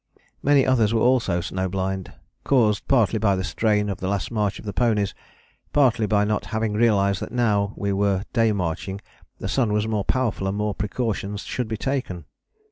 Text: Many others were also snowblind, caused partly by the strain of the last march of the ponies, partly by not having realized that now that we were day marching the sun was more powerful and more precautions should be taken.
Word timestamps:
Many 0.41 0.65
others 0.65 0.95
were 0.95 0.99
also 1.01 1.41
snowblind, 1.41 2.11
caused 2.43 2.87
partly 2.87 3.19
by 3.19 3.35
the 3.35 3.43
strain 3.43 3.87
of 3.87 3.99
the 3.99 4.07
last 4.07 4.31
march 4.31 4.57
of 4.57 4.65
the 4.65 4.73
ponies, 4.73 5.13
partly 5.73 6.07
by 6.07 6.23
not 6.23 6.45
having 6.45 6.73
realized 6.73 7.19
that 7.21 7.31
now 7.31 7.67
that 7.67 7.77
we 7.79 7.93
were 7.93 8.23
day 8.33 8.51
marching 8.51 8.99
the 9.37 9.47
sun 9.47 9.71
was 9.71 9.87
more 9.87 10.03
powerful 10.03 10.47
and 10.47 10.57
more 10.57 10.73
precautions 10.73 11.41
should 11.41 11.67
be 11.67 11.77
taken. 11.77 12.25